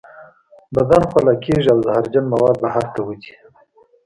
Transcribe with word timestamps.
بدن 0.75 1.03
خوله 1.11 1.33
کیږي 1.43 1.69
او 1.73 1.79
زهرجن 1.85 2.25
مواد 2.33 2.55
بهر 2.63 2.85
ته 2.93 2.99
وځي. 3.07 3.33